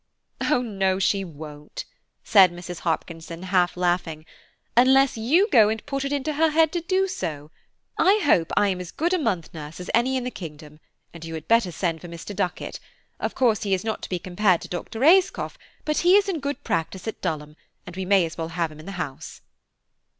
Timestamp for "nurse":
9.53-9.79